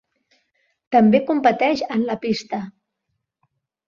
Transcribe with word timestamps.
També 0.95 1.19
competeix 1.27 1.83
en 1.97 2.05
la 2.07 2.15
pista. 2.23 2.63